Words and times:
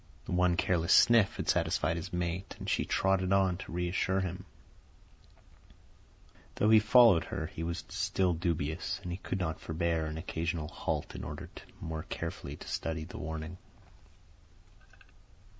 One 0.25 0.57
careless 0.57 0.91
sniff 0.95 1.35
had 1.35 1.47
satisfied 1.47 1.95
his 1.95 2.11
mate, 2.11 2.55
and 2.57 2.67
she 2.67 2.85
trotted 2.85 3.31
on 3.31 3.57
to 3.57 3.71
reassure 3.71 4.21
him. 4.21 4.45
Though 6.55 6.71
he 6.71 6.79
followed 6.79 7.25
her, 7.25 7.45
he 7.45 7.61
was 7.61 7.83
still 7.87 8.33
dubious, 8.33 8.99
and 9.03 9.11
he 9.11 9.19
could 9.19 9.37
not 9.39 9.59
forbear 9.59 10.07
an 10.07 10.17
occasional 10.17 10.69
halt 10.69 11.13
in 11.13 11.23
order 11.23 11.51
more 11.79 12.01
carefully 12.01 12.55
to 12.55 12.67
study 12.67 13.03
the 13.05 13.19
warning. 13.19 13.59